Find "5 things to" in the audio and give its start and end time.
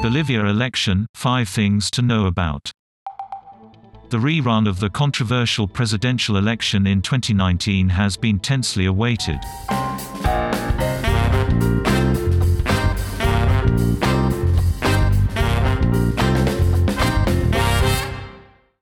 1.14-2.02